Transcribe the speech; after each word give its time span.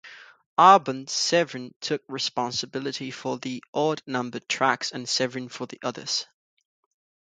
Arban 0.57 1.07
Severin 1.07 1.75
took 1.79 2.01
responsibility 2.07 3.11
for 3.11 3.37
the 3.37 3.63
odd-numbered 3.71 4.49
tracks 4.49 4.91
and 4.91 5.07
Severin 5.07 5.47
for 5.47 5.67
the 5.67 5.77
others. 5.83 6.25